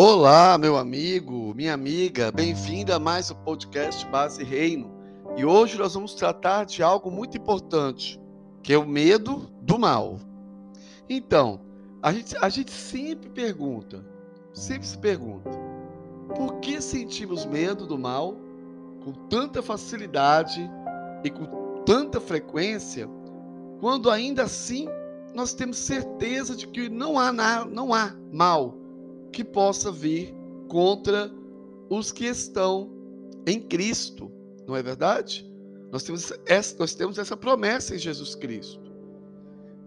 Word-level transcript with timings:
Olá, 0.00 0.56
meu 0.56 0.76
amigo, 0.76 1.52
minha 1.56 1.74
amiga, 1.74 2.30
bem-vinda 2.30 2.94
a 2.94 2.98
mais 3.00 3.32
um 3.32 3.34
podcast 3.34 4.06
Base 4.06 4.44
Reino. 4.44 4.92
E 5.36 5.44
hoje 5.44 5.76
nós 5.76 5.94
vamos 5.94 6.14
tratar 6.14 6.66
de 6.66 6.84
algo 6.84 7.10
muito 7.10 7.36
importante, 7.36 8.16
que 8.62 8.72
é 8.72 8.78
o 8.78 8.86
medo 8.86 9.50
do 9.60 9.76
mal. 9.76 10.20
Então, 11.08 11.60
a 12.00 12.12
gente, 12.12 12.36
a 12.40 12.48
gente 12.48 12.70
sempre 12.70 13.28
pergunta, 13.28 14.06
sempre 14.54 14.86
se 14.86 14.96
pergunta, 14.96 15.50
por 16.36 16.60
que 16.60 16.80
sentimos 16.80 17.44
medo 17.44 17.84
do 17.84 17.98
mal 17.98 18.36
com 19.04 19.10
tanta 19.28 19.60
facilidade 19.60 20.70
e 21.24 21.28
com 21.28 21.82
tanta 21.84 22.20
frequência, 22.20 23.10
quando 23.80 24.12
ainda 24.12 24.44
assim 24.44 24.88
nós 25.34 25.54
temos 25.54 25.76
certeza 25.76 26.54
de 26.54 26.68
que 26.68 26.88
não 26.88 27.18
há, 27.18 27.32
não 27.32 27.92
há 27.92 28.14
mal 28.32 28.86
que 29.32 29.44
possa 29.44 29.90
vir 29.90 30.34
contra 30.68 31.30
os 31.90 32.12
que 32.12 32.26
estão 32.26 32.90
em 33.46 33.60
Cristo, 33.60 34.30
não 34.66 34.76
é 34.76 34.82
verdade? 34.82 35.48
Nós 35.90 36.02
temos 36.02 36.32
essa, 36.46 36.76
nós 36.78 36.94
temos 36.94 37.18
essa 37.18 37.36
promessa 37.36 37.94
em 37.94 37.98
Jesus 37.98 38.34
Cristo. 38.34 38.88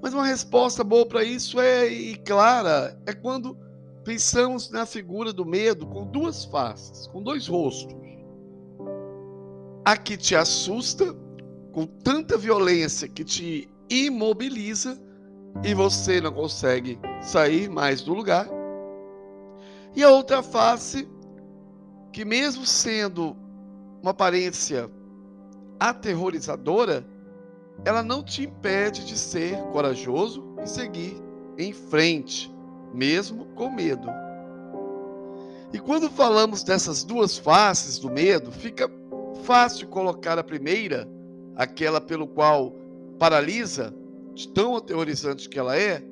Mas 0.01 0.13
uma 0.13 0.25
resposta 0.25 0.83
boa 0.83 1.05
para 1.05 1.23
isso 1.23 1.59
é 1.59 1.87
e 1.87 2.15
clara 2.17 2.99
é 3.05 3.13
quando 3.13 3.55
pensamos 4.03 4.71
na 4.71 4.85
figura 4.85 5.31
do 5.31 5.45
medo 5.45 5.85
com 5.85 6.07
duas 6.07 6.43
faces, 6.45 7.05
com 7.07 7.21
dois 7.21 7.47
rostos. 7.47 7.95
A 9.85 9.95
que 9.95 10.17
te 10.17 10.35
assusta 10.35 11.15
com 11.71 11.85
tanta 11.85 12.35
violência 12.37 13.07
que 13.07 13.23
te 13.23 13.69
imobiliza 13.89 14.99
e 15.63 15.73
você 15.73 16.19
não 16.19 16.31
consegue 16.31 16.99
sair 17.21 17.69
mais 17.69 18.01
do 18.01 18.13
lugar 18.13 18.47
e 19.95 20.03
a 20.03 20.09
outra 20.09 20.41
face, 20.41 21.07
que 22.11 22.23
mesmo 22.23 22.65
sendo 22.65 23.35
uma 24.01 24.11
aparência 24.11 24.89
aterrorizadora, 25.79 27.05
ela 27.83 28.03
não 28.03 28.23
te 28.23 28.43
impede 28.43 29.05
de 29.05 29.17
ser 29.17 29.57
corajoso 29.71 30.55
e 30.63 30.67
seguir 30.67 31.21
em 31.57 31.73
frente, 31.73 32.53
mesmo 32.93 33.45
com 33.55 33.69
medo. 33.69 34.07
E 35.73 35.79
quando 35.79 36.09
falamos 36.09 36.63
dessas 36.63 37.03
duas 37.03 37.37
faces 37.37 37.97
do 37.97 38.09
medo, 38.09 38.51
fica 38.51 38.89
fácil 39.43 39.87
colocar 39.87 40.37
a 40.37 40.43
primeira, 40.43 41.07
aquela 41.55 41.99
pelo 41.99 42.27
qual 42.27 42.75
paralisa, 43.17 43.93
de 44.33 44.47
tão 44.49 44.75
aterrorizante 44.75 45.49
que 45.49 45.59
ela 45.59 45.77
é, 45.77 46.03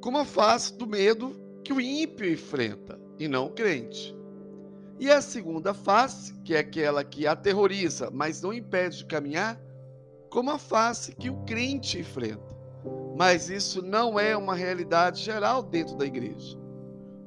como 0.00 0.18
a 0.18 0.24
face 0.24 0.76
do 0.76 0.86
medo 0.86 1.39
que 1.64 1.72
o 1.72 1.80
ímpio 1.80 2.30
enfrenta 2.30 2.98
e 3.18 3.28
não 3.28 3.46
o 3.46 3.50
crente. 3.50 4.16
E 4.98 5.10
a 5.10 5.22
segunda 5.22 5.72
face, 5.72 6.34
que 6.44 6.54
é 6.54 6.58
aquela 6.58 7.02
que 7.02 7.26
aterroriza, 7.26 8.10
mas 8.12 8.42
não 8.42 8.52
impede 8.52 8.98
de 8.98 9.06
caminhar, 9.06 9.60
como 10.28 10.50
a 10.50 10.58
face 10.58 11.14
que 11.16 11.30
o 11.30 11.36
crente 11.44 11.98
enfrenta. 11.98 12.56
Mas 13.16 13.50
isso 13.50 13.82
não 13.82 14.18
é 14.18 14.36
uma 14.36 14.54
realidade 14.54 15.22
geral 15.22 15.62
dentro 15.62 15.96
da 15.96 16.06
igreja. 16.06 16.58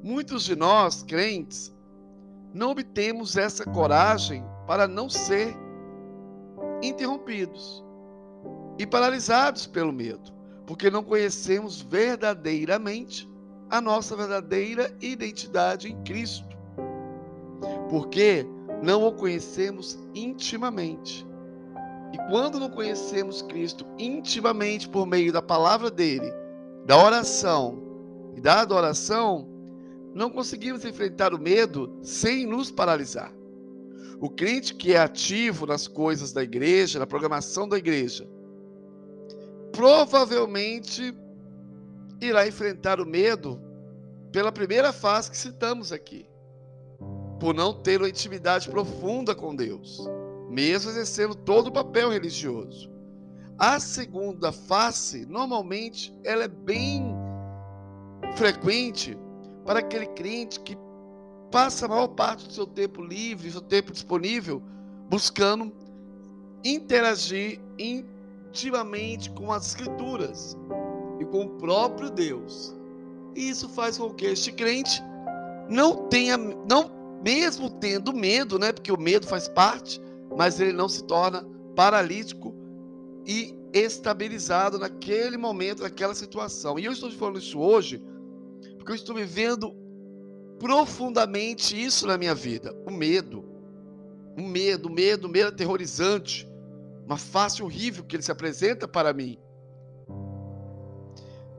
Muitos 0.02 0.44
de 0.44 0.54
nós, 0.54 1.02
crentes, 1.02 1.74
não 2.52 2.70
obtemos 2.70 3.36
essa 3.36 3.64
coragem 3.64 4.44
para 4.66 4.86
não 4.86 5.08
ser 5.08 5.54
interrompidos 6.82 7.84
e 8.78 8.86
paralisados 8.86 9.66
pelo 9.66 9.92
medo, 9.92 10.32
porque 10.66 10.90
não 10.90 11.02
conhecemos 11.02 11.80
verdadeiramente 11.80 13.28
a 13.74 13.80
nossa 13.80 14.14
verdadeira 14.14 14.96
identidade 15.00 15.90
em 15.90 16.00
Cristo. 16.04 16.56
Porque 17.90 18.46
não 18.80 19.04
o 19.04 19.12
conhecemos 19.12 19.98
intimamente. 20.14 21.26
E 22.12 22.18
quando 22.28 22.60
não 22.60 22.70
conhecemos 22.70 23.42
Cristo 23.42 23.84
intimamente 23.98 24.88
por 24.88 25.06
meio 25.06 25.32
da 25.32 25.42
palavra 25.42 25.90
dele, 25.90 26.32
da 26.86 26.96
oração 26.96 27.82
e 28.36 28.40
da 28.40 28.60
adoração, 28.60 29.48
não 30.14 30.30
conseguimos 30.30 30.84
enfrentar 30.84 31.34
o 31.34 31.38
medo 31.40 31.98
sem 32.00 32.46
nos 32.46 32.70
paralisar. 32.70 33.32
O 34.20 34.30
crente 34.30 34.72
que 34.72 34.92
é 34.92 34.98
ativo 34.98 35.66
nas 35.66 35.88
coisas 35.88 36.32
da 36.32 36.44
igreja, 36.44 37.00
na 37.00 37.06
programação 37.08 37.68
da 37.68 37.76
igreja, 37.76 38.28
provavelmente 39.72 41.12
irá 42.26 42.46
enfrentar 42.46 43.00
o 43.00 43.06
medo 43.06 43.60
pela 44.32 44.50
primeira 44.50 44.92
fase 44.92 45.30
que 45.30 45.36
citamos 45.36 45.92
aqui, 45.92 46.26
por 47.38 47.54
não 47.54 47.72
ter 47.72 48.00
uma 48.00 48.08
intimidade 48.08 48.68
profunda 48.68 49.34
com 49.34 49.54
Deus, 49.54 50.00
mesmo 50.48 50.90
exercendo 50.90 51.34
todo 51.34 51.68
o 51.68 51.72
papel 51.72 52.10
religioso. 52.10 52.90
A 53.58 53.78
segunda 53.78 54.50
face, 54.50 55.24
normalmente, 55.26 56.12
ela 56.24 56.44
é 56.44 56.48
bem 56.48 57.14
frequente 58.36 59.16
para 59.64 59.78
aquele 59.78 60.06
crente 60.06 60.58
que 60.60 60.76
passa 61.50 61.86
a 61.86 61.88
maior 61.88 62.08
parte 62.08 62.48
do 62.48 62.52
seu 62.52 62.66
tempo 62.66 63.00
livre, 63.00 63.50
seu 63.50 63.60
tempo 63.60 63.92
disponível, 63.92 64.60
buscando 65.08 65.72
interagir 66.64 67.60
intimamente 67.78 69.30
com 69.30 69.52
as 69.52 69.66
Escrituras 69.68 70.56
e 71.20 71.24
com 71.24 71.44
o 71.44 71.50
próprio 71.50 72.10
Deus. 72.10 72.74
E 73.34 73.48
isso 73.48 73.68
faz 73.68 73.98
com 73.98 74.12
que 74.12 74.26
este 74.26 74.52
crente 74.52 75.02
não 75.68 76.08
tenha, 76.08 76.36
não 76.36 76.90
mesmo 77.22 77.70
tendo 77.70 78.12
medo, 78.12 78.58
né? 78.58 78.72
Porque 78.72 78.92
o 78.92 79.00
medo 79.00 79.26
faz 79.26 79.48
parte, 79.48 80.00
mas 80.36 80.60
ele 80.60 80.72
não 80.72 80.88
se 80.88 81.04
torna 81.04 81.44
paralítico 81.74 82.54
e 83.26 83.56
estabilizado 83.72 84.78
naquele 84.78 85.36
momento, 85.36 85.82
naquela 85.82 86.14
situação. 86.14 86.78
E 86.78 86.84
eu 86.84 86.92
estou 86.92 87.10
falando 87.10 87.38
isso 87.38 87.58
hoje 87.58 88.02
porque 88.76 88.92
eu 88.92 88.96
estou 88.96 89.16
vivendo 89.16 89.74
profundamente 90.58 91.82
isso 91.82 92.06
na 92.06 92.18
minha 92.18 92.34
vida, 92.34 92.76
o 92.86 92.90
medo. 92.90 93.42
O 94.36 94.42
medo, 94.42 94.88
o 94.88 94.92
medo, 94.92 95.26
o 95.26 95.30
medo 95.30 95.48
aterrorizante, 95.48 96.46
uma 97.06 97.16
face 97.16 97.62
horrível 97.62 98.04
que 98.04 98.16
ele 98.16 98.22
se 98.22 98.32
apresenta 98.32 98.86
para 98.86 99.14
mim. 99.14 99.38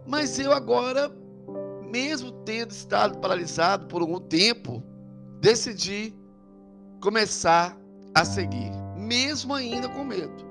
Mas 0.06 0.38
eu 0.40 0.54
agora, 0.54 1.12
mesmo 1.90 2.32
tendo 2.44 2.72
estado 2.72 3.18
paralisado 3.20 3.88
por 3.88 4.02
algum 4.02 4.20
tempo, 4.20 4.84
decidi 5.40 6.14
começar 7.02 7.78
a 8.14 8.24
seguir, 8.24 8.72
mesmo 8.96 9.54
ainda 9.54 9.90
com 9.90 10.04
medo. 10.04 10.46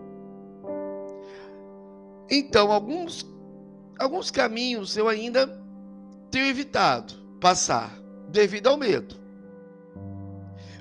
Então, 2.31 2.73
alguns, 2.73 3.27
alguns 3.99 4.31
caminhos 4.31 4.97
eu 4.97 5.09
ainda 5.09 5.47
tenho 6.31 6.47
evitado 6.47 7.15
passar 7.41 7.97
devido 8.29 8.69
ao 8.69 8.77
medo. 8.77 9.17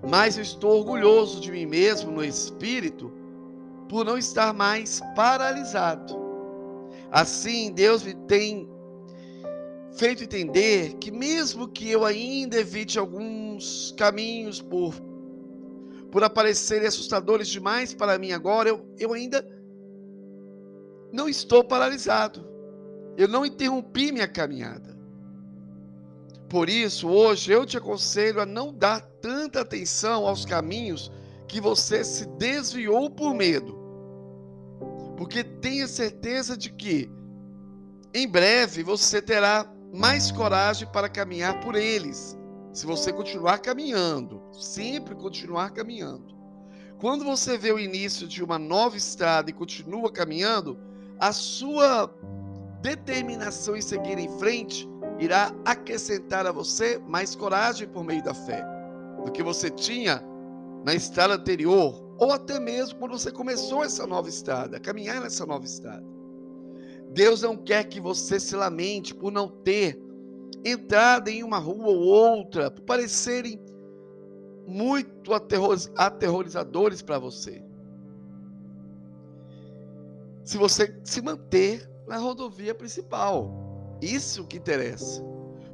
Mas 0.10 0.36
eu 0.36 0.44
estou 0.44 0.80
orgulhoso 0.80 1.40
de 1.40 1.52
mim 1.52 1.66
mesmo 1.66 2.12
no 2.12 2.24
espírito 2.24 3.12
por 3.88 4.04
não 4.04 4.18
estar 4.18 4.54
mais 4.54 5.02
paralisado. 5.16 6.23
Assim, 7.14 7.72
Deus 7.72 8.02
me 8.02 8.16
tem 8.28 8.68
feito 9.96 10.24
entender 10.24 10.96
que 10.96 11.12
mesmo 11.12 11.68
que 11.68 11.88
eu 11.88 12.04
ainda 12.04 12.58
evite 12.58 12.98
alguns 12.98 13.94
caminhos 13.96 14.60
por 14.60 14.96
por 16.12 16.24
aparecerem 16.24 16.88
assustadores 16.88 17.48
demais 17.48 17.94
para 17.94 18.18
mim 18.18 18.32
agora, 18.32 18.70
eu, 18.70 18.86
eu 19.00 19.14
ainda 19.14 19.48
não 21.12 21.30
estou 21.30 21.64
paralisado. 21.64 22.48
Eu 23.16 23.28
não 23.28 23.46
interrompi 23.46 24.12
minha 24.12 24.28
caminhada. 24.28 24.96
Por 26.50 26.70
isso, 26.70 27.08
hoje 27.08 27.52
eu 27.52 27.66
te 27.66 27.78
aconselho 27.78 28.42
a 28.42 28.46
não 28.46 28.72
dar 28.72 29.02
tanta 29.22 29.62
atenção 29.62 30.28
aos 30.28 30.46
caminhos 30.46 31.12
que 31.48 31.60
você 31.60 32.04
se 32.04 32.28
desviou 32.38 33.10
por 33.10 33.34
medo 33.34 33.83
porque 35.18 35.44
tenha 35.44 35.88
certeza 35.88 36.58
de 36.58 36.72
que 36.72 37.10
em 38.14 38.28
breve 38.28 38.84
você 38.84 39.22
terá 39.22 39.66
mais 39.94 40.32
coragem 40.32 40.88
para 40.92 41.10
caminhar 41.10 41.60
por 41.60 41.76
eles. 41.76 42.38
Se 42.72 42.86
você 42.86 43.14
continuar 43.14 43.60
caminhando, 43.60 44.42
sempre 44.52 45.16
continuar 45.16 45.72
caminhando. 45.72 46.34
Quando 47.00 47.24
você 47.24 47.58
vê 47.58 47.72
o 47.72 47.80
início 47.80 48.28
de 48.28 48.44
uma 48.44 48.58
nova 48.58 48.98
estrada 48.98 49.50
e 49.50 49.54
continua 49.54 50.12
caminhando, 50.12 50.80
a 51.20 51.32
sua 51.32 52.12
determinação 52.82 53.76
em 53.76 53.82
seguir 53.82 54.18
em 54.18 54.30
frente 54.40 54.90
irá 55.20 55.54
acrescentar 55.64 56.48
a 56.48 56.52
você 56.52 56.98
mais 57.08 57.36
coragem 57.36 57.88
por 57.88 58.04
meio 58.04 58.24
da 58.24 58.34
fé 58.34 58.66
do 59.24 59.32
que 59.32 59.44
você 59.44 59.70
tinha 59.70 60.24
na 60.84 60.94
estrada 60.94 61.36
anterior 61.36 62.03
ou 62.18 62.32
até 62.32 62.60
mesmo 62.60 63.00
quando 63.00 63.18
você 63.18 63.32
começou 63.32 63.84
essa 63.84 64.06
nova 64.06 64.30
estrada, 64.30 64.80
caminhar 64.80 65.22
nessa 65.22 65.46
nova 65.46 65.66
estrada. 65.66 66.04
Deus 67.12 67.42
não 67.42 67.56
quer 67.56 67.84
que 67.86 68.00
você 68.00 68.40
se 68.40 68.56
lamente 68.56 69.14
por 69.14 69.32
não 69.32 69.48
ter 69.48 70.00
entrado 70.66 71.28
em 71.28 71.44
uma 71.44 71.58
rua 71.58 71.88
ou 71.88 71.98
outra, 71.98 72.72
por 72.72 72.82
parecerem 72.82 73.60
muito 74.66 75.32
aterrorizadores 75.98 77.02
para 77.02 77.20
você. 77.20 77.64
Se 80.44 80.58
você 80.58 81.00
se 81.04 81.22
manter 81.22 81.90
na 82.08 82.18
rodovia 82.18 82.74
principal, 82.74 83.52
isso 84.02 84.46
que 84.46 84.58
interessa. 84.58 85.24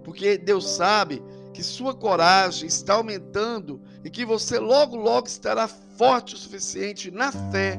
Porque 0.03 0.37
Deus 0.37 0.69
sabe 0.69 1.21
que 1.53 1.63
sua 1.63 1.93
coragem 1.93 2.67
está 2.67 2.93
aumentando 2.93 3.81
e 4.03 4.09
que 4.09 4.25
você 4.25 4.59
logo, 4.59 4.95
logo 4.95 5.27
estará 5.27 5.67
forte 5.99 6.33
o 6.33 6.37
suficiente 6.37 7.11
na 7.11 7.29
fé 7.29 7.77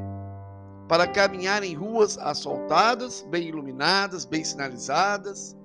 para 0.87 1.07
caminhar 1.07 1.63
em 1.63 1.75
ruas 1.75 2.19
asfaltadas, 2.19 3.27
bem 3.31 3.49
iluminadas, 3.49 4.27
bem 4.27 4.45
sinalizadas, 4.45 5.57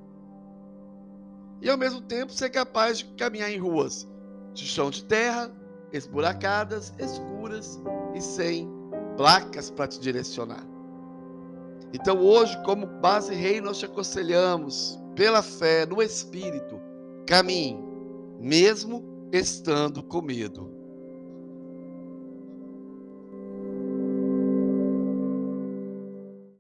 e 1.62 1.70
ao 1.70 1.78
mesmo 1.78 2.00
tempo 2.00 2.32
ser 2.32 2.50
capaz 2.52 3.00
de 3.00 3.06
caminhar 3.16 3.52
em 3.52 3.58
ruas 3.58 4.08
de 4.54 4.66
chão 4.66 4.90
de 4.90 5.04
terra, 5.04 5.52
esburacadas, 5.92 6.94
escuras 6.98 7.78
e 8.14 8.22
sem 8.22 8.70
placas 9.18 9.70
para 9.70 9.88
te 9.88 10.00
direcionar. 10.00 10.66
Então 11.92 12.20
hoje, 12.20 12.58
como 12.64 12.86
base 12.86 13.34
rei, 13.34 13.60
nós 13.60 13.80
te 13.80 13.86
aconselhamos, 13.86 14.98
pela 15.14 15.42
fé 15.42 15.86
no 15.86 16.02
Espírito, 16.02 16.80
caminhe, 17.28 17.84
mesmo 18.40 19.04
estando 19.34 20.02
com 20.02 20.22
medo. 20.22 20.75